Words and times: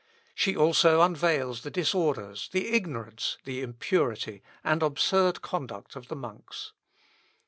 She 0.33 0.57
also 0.57 1.01
unveils 1.01 1.61
the 1.61 1.69
disorders, 1.69 2.49
the 2.51 2.69
ignorance, 2.69 3.37
the 3.43 3.61
impurity, 3.61 4.41
and 4.63 4.81
absurd 4.81 5.43
conduct 5.43 5.95
of 5.95 6.07
the 6.07 6.15
monks. 6.15 6.73